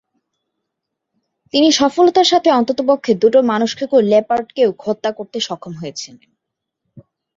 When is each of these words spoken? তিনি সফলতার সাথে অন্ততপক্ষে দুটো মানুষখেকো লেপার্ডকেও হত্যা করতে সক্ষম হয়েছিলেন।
তিনি 1.53 1.69
সফলতার 1.71 2.27
সাথে 2.31 2.49
অন্ততপক্ষে 2.51 3.11
দুটো 3.15 3.39
মানুষখেকো 3.51 3.97
লেপার্ডকেও 4.11 4.69
হত্যা 4.85 5.11
করতে 5.17 5.37
সক্ষম 5.47 5.73
হয়েছিলেন। 5.77 6.29